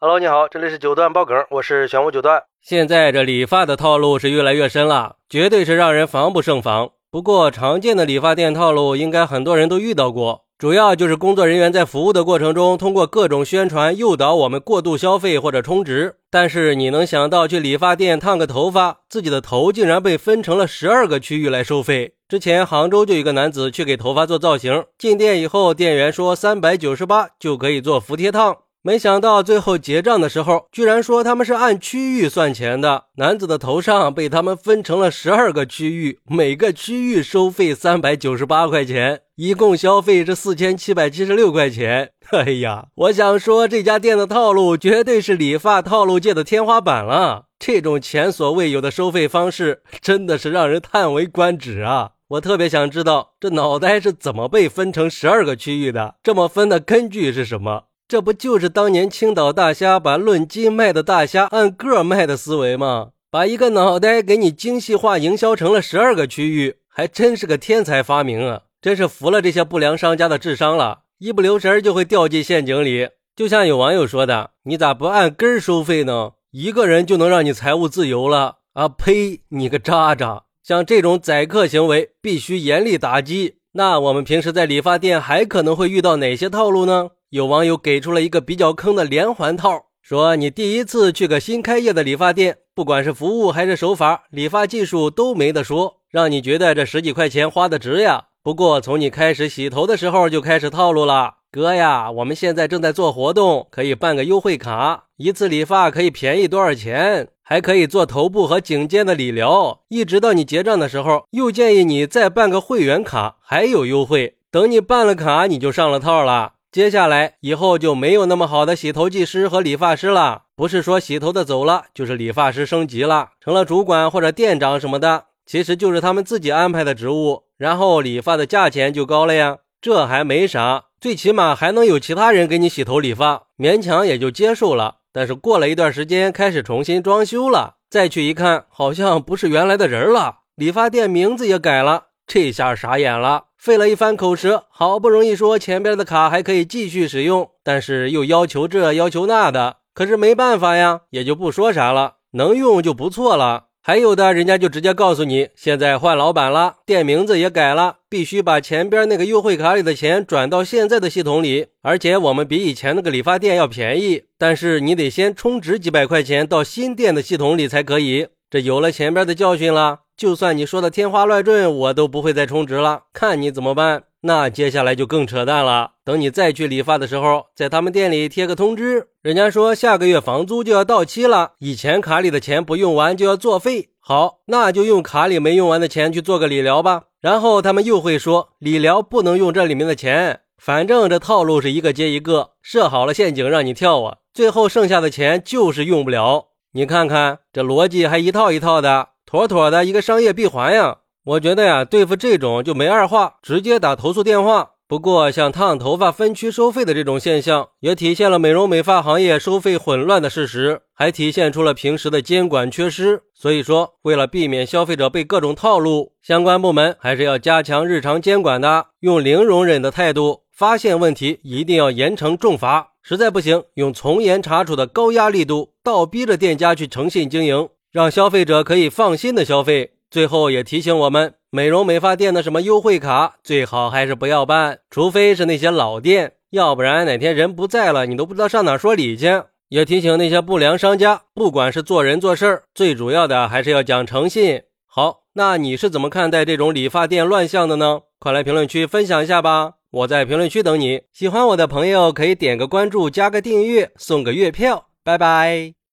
[0.00, 2.44] Hello，你好，这里是九段爆梗，我是玄武九段。
[2.62, 6.90] 现在这理发的套路是越来越深了，绝对是让人防不胜防。
[7.10, 16.14] 不过常见的理发店套路，应该很多人都遇到过，主要就是工作人员在服务的过程中，通过各种宣传诱导我们过度消费或者充值。
[16.30, 22.14] 但是你能想到去理发店烫个头发，自己的头竟然被分成了十二个区域来收费？
[22.28, 28.58] 之前杭州就有一个男子去给头发做造型，进店以后，店员说三百九十八就可以做服帖烫。
[28.82, 33.06] 没想到最后结账的时候，居然说他们是按区域算钱的。
[33.16, 42.12] 男子的头上被他们分成了十二个区域，每个区域收费三百九十八块钱，一共消费是四千七百七十六块钱。
[42.30, 47.46] 哎呀，我想说这家店的套路绝对是理发套路界的天花板了。
[47.58, 52.12] 这种前所未有的收费方式，真的是让人叹为观止啊！
[52.28, 56.14] 我特别想知道这脑袋是怎么被分成十二个区域的？
[56.22, 57.84] 这么分的根据是什么？
[58.08, 63.10] 这不就是当年青岛大虾把论斤卖的大虾按个卖的思维吗？
[63.30, 68.62] 把一个脑袋给你精细化营销成了十二个区域，还真是个天才发明啊！
[68.80, 73.10] 真是服了这些不良商家的智商了，一不留神就会掉进陷阱里。
[73.36, 76.30] 就像有网友说的：“你咋不按根收费呢？
[76.52, 79.42] 一个人就能让你财务自由了啊？”呸！
[79.50, 80.44] 你个渣渣！
[80.62, 83.56] 像这种宰客行为必须严厉打击。
[83.72, 87.10] 那我们平时在理发店还可能会遇到哪些套路呢？
[87.30, 98.28] 有网友给出了一个比较坑的连环套，说你第一次去个新开业的理发店，不管是服务还是手法，理发技术都没得说，让你觉得这十几块钱花的值呀。
[98.42, 114.36] 不过从你开始洗头的时候就开始套路了，哥呀，我们现在正在做活动，可以办个优惠卡，一次理发可以便宜多少钱，还可以做头部和颈肩的理疗，一直到你结账的时候，又建议你再办个会员卡，还有优惠。
[114.50, 116.54] 等你办了卡，你就上了套了。
[116.70, 129.58] 接下来以后就没有那么好的洗头技师和理发师了，不是说洗头的走了，就是理发师升级了，成了主管或者店长什么的，其实就是他们自己安排的职务，然后理发的价钱就高了呀。
[129.80, 134.96] 这还没啥，最起码还能有其他人给你洗头理发，勉强也就接受了。
[135.10, 143.46] 但是过了一段时间，开始重新装修了，再去一看，好像不是原来的人了，理发店名字也改了，这下傻眼了。
[143.56, 153.64] 费了一番口舌，好不容易说前边的卡还可以继续使用，但是又要求这要求那的，可是没办法呀，也就不说啥了，能用就不错了。
[153.80, 168.28] 还有的人家就直接告诉你，现在换老板了，店名字也改了，必须把前边那个优惠卡里的钱转到现在的系统里，而且我们比以前那个理发店要便宜，但是你得先充值几百块钱到新店的系统里才可以。
[168.50, 170.00] 这有了前边的教训了。
[170.16, 174.04] 就算你说的天花乱坠，我都不会再充值了，看你怎么办。
[174.22, 175.92] 那接下来就更扯淡了。
[176.04, 183.90] 等你再去理发的时候，在他们店里贴个通知，人家说下个月房租就要到期了，以前卡里的钱不用完就要作废。
[184.00, 187.04] 好，那就用卡里没用完的钱去做个理疗吧。
[187.20, 194.16] 然后他们又会说理疗不能用这里面的钱，反正这套路是一个接一个，设好了陷阱让你跳啊。
[194.34, 196.47] 最后剩下的钱就是用不了。
[196.72, 199.10] 你看看这逻辑还一套一套的。
[199.24, 200.98] 妥妥的一个商业闭环呀！
[201.24, 204.70] 我觉得呀，对付这种就没二话，直接打投诉电话。
[204.88, 213.20] 不过，像烫头发分区收费的这种现象，也体现了美容美发行业收费混乱的事实，还体现出了平时的监管缺失。
[213.34, 227.68] 所以说，为了避免消费者被各种套路，相关部门还是要加强日常监管的，用零容忍的态度，发现问题一定要严惩重罚，实在不行，用从严查处的高压力度，倒逼着店家去诚信经营。
[227.90, 229.92] 让消费者可以放心的消费。
[230.10, 239.42] 最后也提醒我们，美容美发店的什么优惠卡，最好还是不要办，除非是那些老店，要不然哪天人不在了，你都不知道上哪说理去。
[239.68, 244.62] 也提醒那些不良商家，不管是做人做事儿，最主要的还是要讲诚信。
[244.86, 248.00] 好，那你是怎么看待这种理发店乱象的呢？
[248.18, 251.02] 快来评论区分享一下吧，我在评论区等你。
[251.12, 254.86] 喜欢我的朋友可以点个关注，加个订阅，送个月票。
[255.04, 255.77] 拜拜。